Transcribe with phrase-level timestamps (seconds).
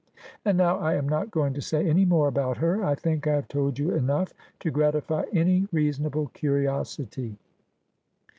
[0.43, 2.83] And now I am not going to say any more about her.
[2.83, 7.37] I think I have told you enough to gratify any reasonable curiosity.